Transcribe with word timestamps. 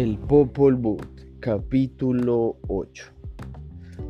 El 0.00 0.16
Popol 0.16 0.76
Vuh, 0.76 0.96
capítulo 1.40 2.56
8. 2.68 3.04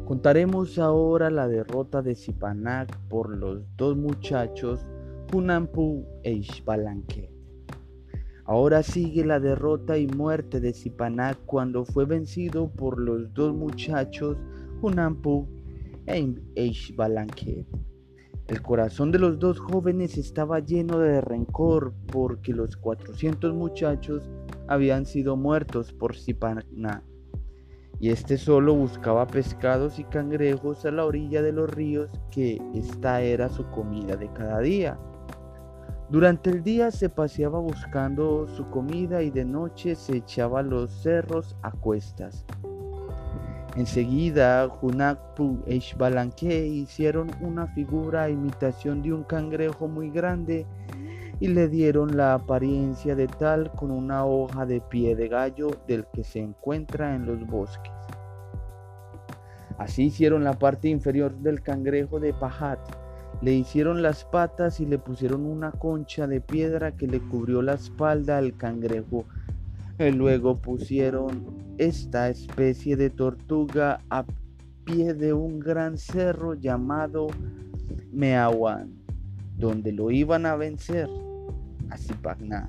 Contaremos 0.06 0.78
ahora 0.78 1.30
la 1.30 1.48
derrota 1.48 2.00
de 2.00 2.14
Zipanak 2.14 2.96
por 3.08 3.36
los 3.36 3.64
dos 3.76 3.96
muchachos 3.96 4.86
Hunampu 5.34 6.06
e 6.22 6.30
Ishbalanque. 6.34 7.32
Ahora 8.44 8.84
sigue 8.84 9.24
la 9.24 9.40
derrota 9.40 9.98
y 9.98 10.06
muerte 10.06 10.60
de 10.60 10.72
Zipanak 10.72 11.44
cuando 11.44 11.84
fue 11.84 12.04
vencido 12.04 12.70
por 12.70 13.00
los 13.00 13.34
dos 13.34 13.52
muchachos 13.52 14.36
Hunampu 14.82 15.48
e 16.06 16.64
Ishbalanque. 16.66 17.66
El 18.46 18.62
corazón 18.62 19.10
de 19.10 19.18
los 19.18 19.40
dos 19.40 19.58
jóvenes 19.58 20.18
estaba 20.18 20.60
lleno 20.60 21.00
de 21.00 21.20
rencor 21.20 21.92
porque 22.12 22.52
los 22.52 22.76
400 22.76 23.54
muchachos 23.54 24.28
habían 24.70 25.04
sido 25.04 25.36
muertos 25.36 25.92
por 25.92 26.16
Zipaná, 26.16 27.02
y 27.98 28.10
este 28.10 28.38
solo 28.38 28.72
buscaba 28.72 29.26
pescados 29.26 29.98
y 29.98 30.04
cangrejos 30.04 30.86
a 30.86 30.92
la 30.92 31.04
orilla 31.04 31.42
de 31.42 31.52
los 31.52 31.68
ríos, 31.68 32.08
que 32.30 32.62
esta 32.72 33.20
era 33.20 33.48
su 33.50 33.68
comida 33.70 34.16
de 34.16 34.32
cada 34.32 34.60
día. 34.60 34.96
Durante 36.08 36.50
el 36.50 36.62
día 36.62 36.92
se 36.92 37.08
paseaba 37.08 37.58
buscando 37.58 38.46
su 38.46 38.70
comida 38.70 39.22
y 39.22 39.30
de 39.30 39.44
noche 39.44 39.96
se 39.96 40.18
echaba 40.18 40.62
los 40.62 40.90
cerros 41.02 41.56
a 41.62 41.72
cuestas. 41.72 42.46
Enseguida, 43.76 44.68
Junakpu 44.68 45.62
e 45.66 45.76
Ishbalanque 45.76 46.66
hicieron 46.66 47.30
una 47.40 47.66
figura 47.68 48.24
a 48.24 48.30
imitación 48.30 49.02
de 49.02 49.12
un 49.12 49.24
cangrejo 49.24 49.88
muy 49.88 50.10
grande 50.10 50.64
y 51.40 51.48
le 51.48 51.68
dieron 51.68 52.18
la 52.18 52.34
apariencia 52.34 53.16
de 53.16 53.26
tal 53.26 53.72
con 53.72 53.90
una 53.90 54.26
hoja 54.26 54.66
de 54.66 54.82
pie 54.82 55.16
de 55.16 55.28
gallo 55.28 55.70
del 55.88 56.04
que 56.12 56.22
se 56.22 56.38
encuentra 56.38 57.14
en 57.14 57.24
los 57.24 57.46
bosques. 57.46 57.92
Así 59.78 60.04
hicieron 60.04 60.44
la 60.44 60.58
parte 60.58 60.88
inferior 60.88 61.34
del 61.38 61.62
cangrejo 61.62 62.20
de 62.20 62.34
Pajat, 62.34 62.78
le 63.40 63.54
hicieron 63.54 64.02
las 64.02 64.26
patas 64.26 64.80
y 64.80 64.86
le 64.86 64.98
pusieron 64.98 65.46
una 65.46 65.72
concha 65.72 66.26
de 66.26 66.42
piedra 66.42 66.92
que 66.92 67.06
le 67.06 67.20
cubrió 67.20 67.62
la 67.62 67.72
espalda 67.72 68.36
al 68.36 68.54
cangrejo. 68.58 69.24
Y 69.98 70.10
luego 70.10 70.58
pusieron 70.58 71.74
esta 71.78 72.28
especie 72.28 72.96
de 72.96 73.08
tortuga 73.08 74.02
a 74.10 74.26
pie 74.84 75.14
de 75.14 75.32
un 75.32 75.58
gran 75.58 75.96
cerro 75.96 76.52
llamado 76.52 77.28
Meawan, 78.12 78.92
donde 79.56 79.92
lo 79.92 80.10
iban 80.10 80.44
a 80.44 80.56
vencer 80.56 81.08
a. 81.90 82.68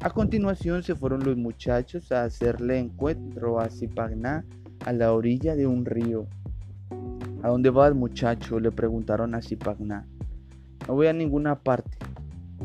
A 0.00 0.10
continuación 0.10 0.82
se 0.82 0.94
fueron 0.94 1.22
los 1.24 1.36
muchachos 1.36 2.10
a 2.10 2.24
hacerle 2.24 2.78
encuentro 2.78 3.60
a 3.60 3.68
Zipagná 3.68 4.44
a 4.84 4.92
la 4.92 5.12
orilla 5.12 5.54
de 5.54 5.66
un 5.66 5.84
río. 5.84 6.26
¿A 7.42 7.48
dónde 7.48 7.70
vas 7.70 7.94
muchacho? 7.94 8.58
le 8.58 8.72
preguntaron 8.72 9.34
a 9.34 9.42
Zipagná. 9.42 10.06
No 10.88 10.94
voy 10.94 11.06
a 11.06 11.12
ninguna 11.12 11.60
parte, 11.60 11.96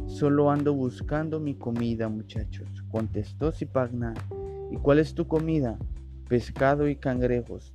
solo 0.07 0.49
ando 0.49 0.73
buscando 0.73 1.39
mi 1.39 1.53
comida 1.53 2.09
muchachos, 2.09 2.67
contestó 2.89 3.51
Zipagná. 3.51 4.13
¿Y 4.71 4.77
cuál 4.77 4.99
es 4.99 5.13
tu 5.13 5.27
comida? 5.27 5.77
Pescado 6.27 6.87
y 6.87 6.95
cangrejos, 6.95 7.71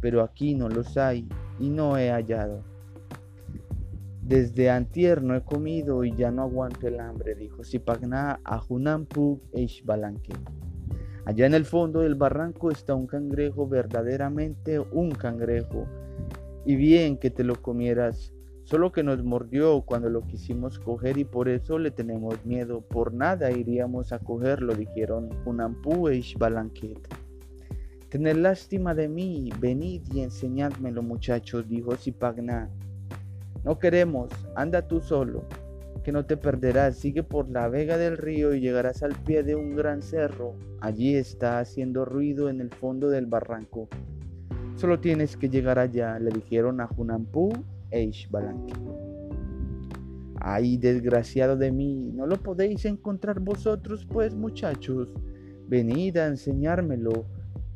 pero 0.00 0.22
aquí 0.22 0.54
no 0.54 0.68
los 0.68 0.96
hay 0.96 1.28
y 1.60 1.68
no 1.68 1.98
he 1.98 2.10
hallado. 2.10 2.71
Desde 4.22 4.70
antier 4.70 5.20
no 5.20 5.34
he 5.34 5.42
comido 5.42 6.04
y 6.04 6.14
ya 6.14 6.30
no 6.30 6.42
aguanto 6.42 6.86
el 6.86 7.00
hambre, 7.00 7.34
dijo 7.34 7.64
Sipagna 7.64 8.40
a 8.44 8.58
Junampu 8.58 9.40
e 9.52 9.62
Ishbalanque. 9.62 10.32
Allá 11.24 11.46
en 11.46 11.54
el 11.54 11.64
fondo 11.64 12.00
del 12.00 12.14
barranco 12.14 12.70
está 12.70 12.94
un 12.94 13.08
cangrejo, 13.08 13.66
verdaderamente 13.66 14.78
un 14.78 15.10
cangrejo. 15.10 15.86
Y 16.64 16.76
bien 16.76 17.18
que 17.18 17.30
te 17.30 17.42
lo 17.42 17.60
comieras, 17.60 18.32
solo 18.62 18.92
que 18.92 19.02
nos 19.02 19.24
mordió 19.24 19.82
cuando 19.82 20.08
lo 20.08 20.24
quisimos 20.26 20.78
coger 20.78 21.18
y 21.18 21.24
por 21.24 21.48
eso 21.48 21.80
le 21.80 21.90
tenemos 21.90 22.46
miedo. 22.46 22.80
Por 22.80 23.12
nada 23.12 23.50
iríamos 23.50 24.12
a 24.12 24.20
cogerlo, 24.20 24.74
dijeron 24.74 25.30
Junampu 25.44 26.08
e. 26.08 26.22
Tened 28.08 28.36
lástima 28.36 28.94
de 28.94 29.08
mí, 29.08 29.50
venid 29.58 30.02
y 30.12 30.20
enseñádmelo 30.20 31.02
muchachos, 31.02 31.68
dijo 31.68 31.96
Sipagna. 31.96 32.70
No 33.64 33.78
queremos, 33.78 34.30
anda 34.56 34.88
tú 34.88 35.00
solo, 35.00 35.44
que 36.02 36.10
no 36.10 36.26
te 36.26 36.36
perderás, 36.36 36.96
sigue 36.96 37.22
por 37.22 37.48
la 37.48 37.68
vega 37.68 37.96
del 37.96 38.18
río 38.18 38.54
y 38.54 38.60
llegarás 38.60 39.04
al 39.04 39.14
pie 39.14 39.44
de 39.44 39.54
un 39.54 39.76
gran 39.76 40.02
cerro. 40.02 40.54
Allí 40.80 41.14
está 41.14 41.60
haciendo 41.60 42.04
ruido 42.04 42.48
en 42.48 42.60
el 42.60 42.70
fondo 42.70 43.08
del 43.08 43.26
barranco. 43.26 43.88
Solo 44.74 44.98
tienes 44.98 45.36
que 45.36 45.48
llegar 45.48 45.78
allá, 45.78 46.18
le 46.18 46.30
dijeron 46.30 46.80
a 46.80 46.88
Junampú 46.88 47.52
e 47.90 48.02
Ishbalanque. 48.02 48.74
Ay, 50.40 50.76
desgraciado 50.76 51.56
de 51.56 51.70
mí, 51.70 52.10
¿no 52.12 52.26
lo 52.26 52.36
podéis 52.36 52.84
encontrar 52.84 53.38
vosotros, 53.38 54.04
pues, 54.10 54.34
muchachos? 54.34 55.08
Venid 55.68 56.16
a 56.16 56.26
enseñármelo. 56.26 57.26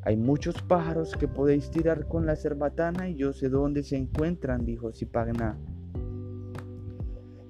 Hay 0.02 0.16
muchos 0.16 0.60
pájaros 0.62 1.14
que 1.16 1.28
podéis 1.28 1.70
tirar 1.70 2.08
con 2.08 2.26
la 2.26 2.34
cerbatana 2.34 3.08
y 3.08 3.14
yo 3.14 3.32
sé 3.32 3.48
dónde 3.48 3.84
se 3.84 3.96
encuentran, 3.96 4.64
dijo 4.64 4.92
Zipagna. 4.92 5.56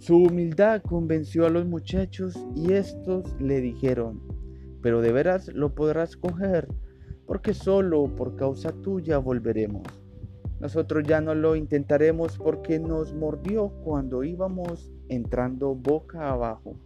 Su 0.07 0.19
humildad 0.19 0.83
convenció 0.83 1.47
a 1.47 1.51
los 1.51 1.67
muchachos 1.67 2.39
y 2.55 2.75
estos 2.75 3.35
le 3.41 3.61
dijeron, 3.61 4.23
pero 4.81 5.01
de 5.01 5.11
veras 5.11 5.49
lo 5.49 5.75
podrás 5.75 6.17
coger, 6.17 6.69
porque 7.27 7.53
solo 7.55 8.15
por 8.15 8.37
causa 8.37 8.71
tuya 8.71 9.19
volveremos. 9.19 9.83
Nosotros 10.61 11.03
ya 11.09 11.21
no 11.21 11.35
lo 11.35 11.57
intentaremos 11.57 12.39
porque 12.39 12.79
nos 12.79 13.15
mordió 13.15 13.71
cuando 13.83 14.23
íbamos 14.23 14.93
entrando 15.09 15.75
boca 15.75 16.31
abajo. 16.31 16.77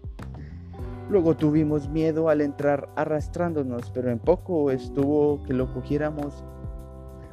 Luego 1.11 1.37
tuvimos 1.37 1.91
miedo 1.91 2.31
al 2.31 2.41
entrar 2.41 2.89
arrastrándonos, 2.97 3.91
pero 3.91 4.11
en 4.11 4.19
poco 4.19 4.71
estuvo 4.71 5.45
que 5.45 5.53
lo 5.53 5.71
cogiéramos. 5.75 6.43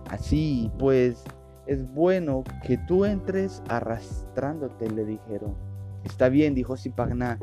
Así 0.09 0.69
pues, 0.79 1.23
es 1.65 1.89
bueno 1.93 2.43
que 2.65 2.77
tú 2.77 3.05
entres 3.05 3.63
arrastrándote, 3.69 4.89
le 4.89 5.05
dijeron. 5.05 5.76
Está 6.03 6.29
bien, 6.29 6.55
dijo 6.55 6.77
Zipagná. 6.77 7.39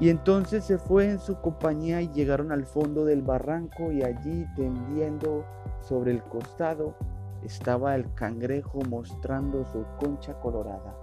Y 0.00 0.08
entonces 0.08 0.64
se 0.64 0.78
fue 0.78 1.10
en 1.10 1.20
su 1.20 1.36
compañía 1.40 2.02
y 2.02 2.10
llegaron 2.12 2.50
al 2.50 2.64
fondo 2.64 3.04
del 3.04 3.22
barranco 3.22 3.92
y 3.92 4.02
allí 4.02 4.46
tendiendo 4.56 5.44
sobre 5.80 6.12
el 6.12 6.22
costado 6.22 6.96
estaba 7.44 7.94
el 7.94 8.12
cangrejo 8.14 8.80
mostrando 8.88 9.64
su 9.66 9.84
concha 9.98 10.34
colorada. 10.40 10.94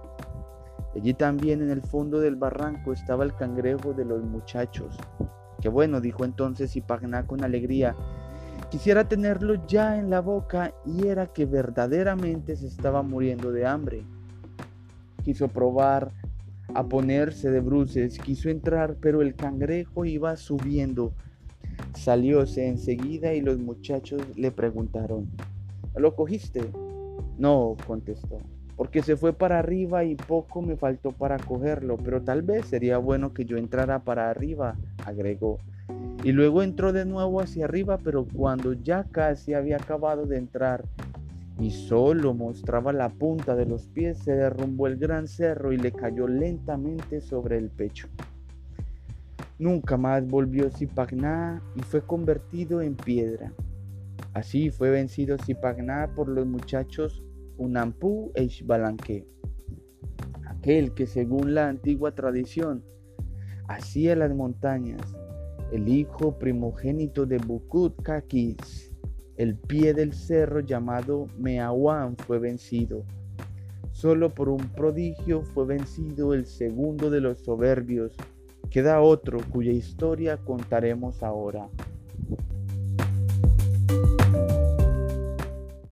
Allí 0.94 1.14
también 1.14 1.62
en 1.62 1.70
el 1.70 1.82
fondo 1.82 2.18
del 2.20 2.36
barranco 2.36 2.92
estaba 2.92 3.24
el 3.24 3.34
cangrejo 3.34 3.92
de 3.92 4.04
los 4.04 4.24
muchachos. 4.24 4.96
Qué 5.60 5.68
bueno, 5.68 6.00
dijo 6.00 6.24
entonces 6.24 6.72
Zipagná 6.72 7.26
con 7.26 7.44
alegría. 7.44 7.94
Quisiera 8.70 9.08
tenerlo 9.08 9.66
ya 9.66 9.98
en 9.98 10.10
la 10.10 10.20
boca 10.20 10.74
y 10.84 11.06
era 11.06 11.26
que 11.26 11.46
verdaderamente 11.46 12.56
se 12.56 12.66
estaba 12.66 13.02
muriendo 13.02 13.52
de 13.52 13.66
hambre. 13.66 14.04
Quiso 15.22 15.48
probar 15.48 16.12
a 16.74 16.84
ponerse 16.88 17.50
de 17.50 17.60
bruces. 17.60 18.18
Quiso 18.18 18.48
entrar, 18.48 18.96
pero 19.00 19.22
el 19.22 19.34
cangrejo 19.34 20.04
iba 20.04 20.36
subiendo. 20.36 21.12
Salióse 21.94 22.68
enseguida 22.68 23.34
y 23.34 23.40
los 23.40 23.58
muchachos 23.58 24.22
le 24.36 24.50
preguntaron, 24.50 25.28
¿lo 25.96 26.14
cogiste? 26.14 26.62
No, 27.38 27.76
contestó, 27.86 28.38
porque 28.76 29.02
se 29.02 29.16
fue 29.16 29.32
para 29.32 29.58
arriba 29.58 30.04
y 30.04 30.14
poco 30.14 30.62
me 30.62 30.76
faltó 30.76 31.10
para 31.12 31.38
cogerlo, 31.38 31.96
pero 31.96 32.22
tal 32.22 32.42
vez 32.42 32.66
sería 32.66 32.98
bueno 32.98 33.32
que 33.32 33.44
yo 33.44 33.56
entrara 33.56 34.00
para 34.00 34.30
arriba, 34.30 34.76
agregó. 35.04 35.58
Y 36.22 36.32
luego 36.32 36.62
entró 36.62 36.92
de 36.92 37.06
nuevo 37.06 37.40
hacia 37.40 37.64
arriba, 37.64 37.98
pero 37.98 38.26
cuando 38.26 38.74
ya 38.74 39.04
casi 39.04 39.54
había 39.54 39.76
acabado 39.76 40.26
de 40.26 40.36
entrar, 40.36 40.84
y 41.60 41.70
solo 41.70 42.32
mostraba 42.32 42.92
la 42.92 43.10
punta 43.10 43.54
de 43.54 43.66
los 43.66 43.86
pies, 43.88 44.18
se 44.18 44.32
derrumbó 44.32 44.86
el 44.86 44.96
gran 44.96 45.28
cerro 45.28 45.72
y 45.72 45.76
le 45.76 45.92
cayó 45.92 46.26
lentamente 46.26 47.20
sobre 47.20 47.58
el 47.58 47.68
pecho. 47.68 48.08
Nunca 49.58 49.98
más 49.98 50.26
volvió 50.26 50.70
Zipagná 50.70 51.62
y 51.76 51.82
fue 51.82 52.00
convertido 52.00 52.80
en 52.80 52.96
piedra. 52.96 53.52
Así 54.32 54.70
fue 54.70 54.90
vencido 54.90 55.36
Zipagná 55.36 56.10
por 56.14 56.28
los 56.28 56.46
muchachos 56.46 57.22
Unampú 57.58 58.32
e 58.34 58.44
Ishbalanque, 58.44 59.26
aquel 60.46 60.94
que 60.94 61.06
según 61.06 61.54
la 61.54 61.68
antigua 61.68 62.14
tradición 62.14 62.82
hacía 63.68 64.16
las 64.16 64.34
montañas, 64.34 65.02
el 65.72 65.88
hijo 65.88 66.38
primogénito 66.38 67.26
de 67.26 67.36
Bukut 67.36 68.00
Kakis 68.02 68.89
el 69.40 69.54
pie 69.54 69.94
del 69.94 70.12
cerro 70.12 70.60
llamado 70.60 71.26
Meahuán 71.38 72.14
fue 72.14 72.38
vencido. 72.38 73.06
Solo 73.90 74.34
por 74.34 74.50
un 74.50 74.58
prodigio 74.58 75.40
fue 75.40 75.64
vencido 75.64 76.34
el 76.34 76.44
segundo 76.44 77.08
de 77.08 77.22
los 77.22 77.38
soberbios. 77.38 78.12
Queda 78.68 79.00
otro 79.00 79.38
cuya 79.50 79.72
historia 79.72 80.36
contaremos 80.36 81.22
ahora. 81.22 81.70